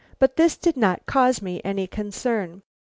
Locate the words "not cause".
0.77-1.43